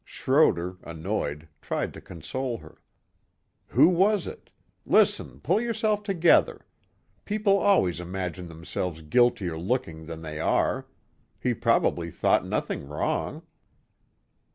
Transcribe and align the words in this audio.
Schroder, 0.03 0.77
annoyed, 0.81 1.47
tried 1.61 1.93
to 1.93 2.01
console 2.01 2.57
her. 2.57 2.81
"Who 3.67 3.87
was 3.89 4.25
it? 4.25 4.49
Listen, 4.83 5.39
pull 5.41 5.61
yourself 5.61 6.01
together. 6.01 6.65
People 7.23 7.59
always 7.59 7.99
imagine 7.99 8.47
themselves 8.47 9.03
guiltier 9.03 9.59
looking 9.59 10.05
than 10.05 10.23
they 10.23 10.39
are. 10.39 10.87
He 11.39 11.53
probably 11.53 12.09
thought 12.09 12.43
nothing 12.47 12.87
wrong." 12.87 13.43